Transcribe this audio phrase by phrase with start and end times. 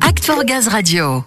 [0.00, 1.22] Act for Gaz Radio.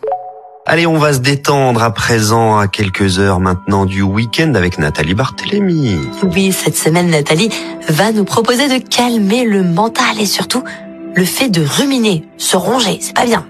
[0.65, 5.13] Allez, on va se détendre à présent à quelques heures maintenant du week-end avec Nathalie
[5.13, 5.95] Barthélémy.
[6.23, 7.51] Oui, cette semaine, Nathalie
[7.89, 10.63] va nous proposer de calmer le mental et surtout
[11.15, 13.45] le fait de ruminer, se ronger, c'est pas bien.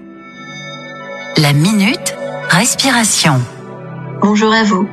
[1.38, 2.14] La minute
[2.50, 3.40] respiration.
[4.20, 4.86] Bonjour à vous.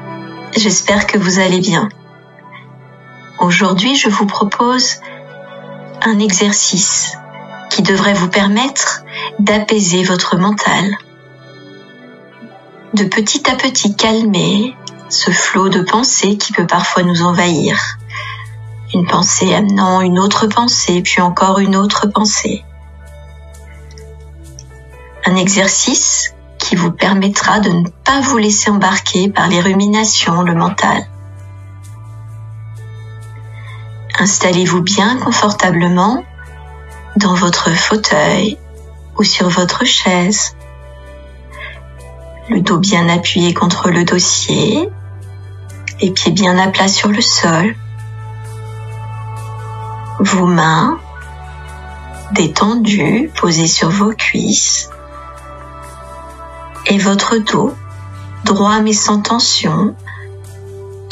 [0.55, 1.89] J'espère que vous allez bien.
[3.39, 5.01] Aujourd'hui, je vous propose
[6.01, 7.17] un exercice
[7.69, 9.04] qui devrait vous permettre
[9.39, 10.97] d'apaiser votre mental,
[12.93, 14.75] de petit à petit calmer
[15.09, 17.97] ce flot de pensées qui peut parfois nous envahir.
[18.93, 22.63] Une pensée amenant une autre pensée, puis encore une autre pensée.
[25.25, 30.55] Un exercice qui vous permettra de ne pas vous laisser embarquer par les ruminations, le
[30.55, 31.05] mental.
[34.17, 36.23] Installez-vous bien confortablement
[37.17, 38.57] dans votre fauteuil
[39.17, 40.55] ou sur votre chaise.
[42.49, 44.89] Le dos bien appuyé contre le dossier,
[46.01, 47.75] les pieds bien à plat sur le sol.
[50.19, 50.99] Vos mains
[52.31, 54.89] détendues, posées sur vos cuisses.
[56.87, 57.73] Et votre dos
[58.45, 59.95] droit mais sans tension,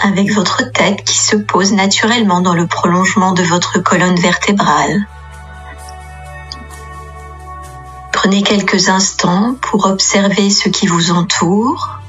[0.01, 5.07] avec votre tête qui se pose naturellement dans le prolongement de votre colonne vertébrale.
[8.23, 11.99] Prenez quelques instants pour observer ce qui vous entoure,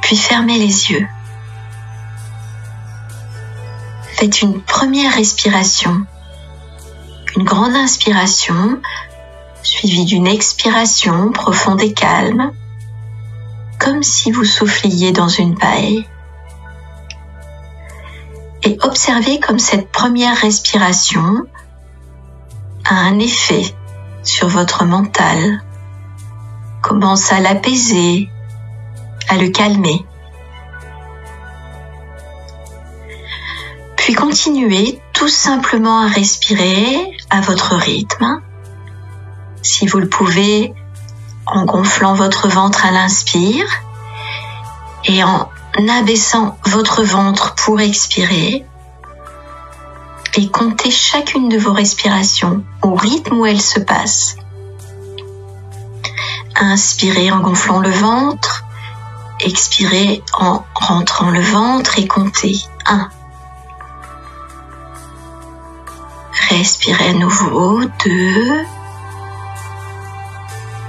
[0.00, 1.06] puis fermez les yeux.
[4.08, 6.04] Faites une première respiration,
[7.36, 8.80] une grande inspiration,
[9.62, 12.50] suivie d'une expiration profonde et calme,
[13.78, 16.08] comme si vous souffliez dans une paille.
[18.64, 21.46] Et observez comme cette première respiration
[22.92, 23.74] un effet
[24.22, 25.62] sur votre mental,
[26.82, 28.28] commence à l'apaiser,
[29.28, 30.04] à le calmer.
[33.96, 38.42] Puis continuez tout simplement à respirer à votre rythme.
[39.62, 40.74] Si vous le pouvez,
[41.46, 43.66] en gonflant votre ventre à l'inspire
[45.04, 45.48] et en
[45.88, 48.66] abaissant votre ventre pour expirer
[50.36, 54.36] et comptez chacune de vos respirations au rythme où elles se passent.
[56.56, 58.64] Inspirez en gonflant le ventre,
[59.40, 62.56] expirez en rentrant le ventre et comptez
[62.86, 63.08] 1.
[66.50, 68.64] Respirez à nouveau 2,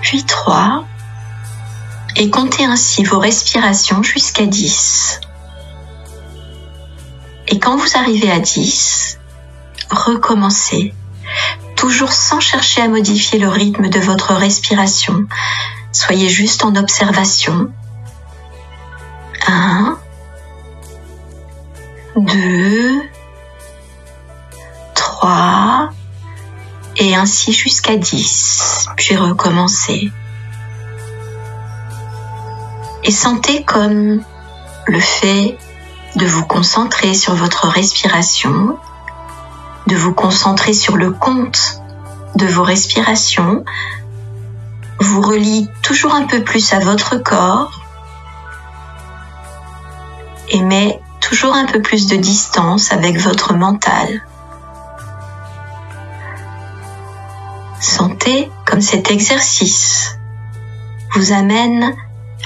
[0.01, 0.85] puis 3
[2.15, 5.21] et comptez ainsi vos respirations jusqu'à 10.
[7.47, 9.19] Et quand vous arrivez à 10,
[9.89, 10.93] recommencez,
[11.75, 15.25] toujours sans chercher à modifier le rythme de votre respiration.
[15.91, 17.71] Soyez juste en observation.
[19.47, 19.97] 1,
[22.15, 23.01] 2,
[24.93, 25.89] 3,
[26.97, 30.11] et ainsi jusqu'à 10, puis recommencez.
[33.03, 34.23] Et sentez comme
[34.87, 35.57] le fait
[36.15, 38.79] de vous concentrer sur votre respiration
[39.87, 41.81] de vous concentrer sur le compte
[42.35, 43.63] de vos respirations
[44.99, 47.71] vous relie toujours un peu plus à votre corps
[50.49, 54.21] et met toujours un peu plus de distance avec votre mental.
[57.79, 60.17] Sentez comme cet exercice
[61.13, 61.95] vous amène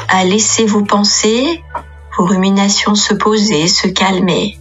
[0.08, 1.64] à laisser vos pensées,
[2.18, 4.60] vos ruminations se poser, se calmer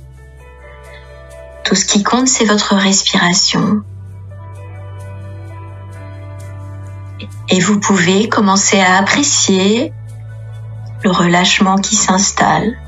[1.69, 3.83] tout ce qui compte, c'est votre respiration.
[7.51, 9.93] Et vous pouvez commencer à apprécier
[11.05, 12.79] le relâchement qui s'installe.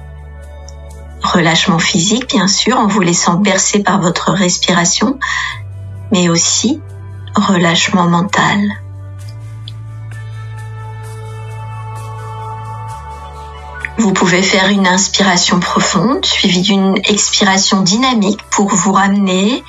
[1.23, 5.19] Relâchement physique, bien sûr, en vous laissant bercer par votre respiration,
[6.11, 6.81] mais aussi
[7.35, 8.61] relâchement mental.
[14.01, 19.63] Vous pouvez faire une inspiration profonde suivie d'une expiration dynamique pour vous ramener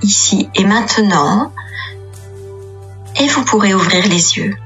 [0.00, 1.52] ici et maintenant.
[3.16, 4.56] Et vous pourrez ouvrir les yeux.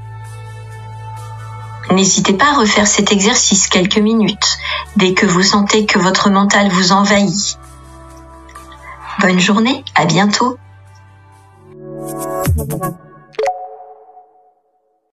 [1.91, 4.59] N'hésitez pas à refaire cet exercice quelques minutes
[4.97, 7.59] dès que vous sentez que votre mental vous envahit.
[9.21, 10.59] Bonne journée, à bientôt.